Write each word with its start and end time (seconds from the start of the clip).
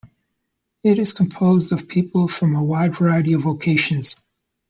It 0.83 0.97
is 0.97 1.13
composed 1.13 1.71
of 1.71 1.87
people 1.87 2.27
from 2.27 2.55
a 2.55 2.63
wide 2.63 2.95
variety 2.97 3.33
of 3.33 3.43
vocations. 3.43 4.19